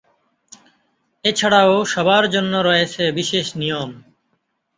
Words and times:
এছাড়াও 1.25 1.73
সবার 1.85 2.23
জন্য 2.29 2.53
রয়েছে 2.67 3.03
বিশেষ 3.11 3.47
নিয়ম। 3.55 3.89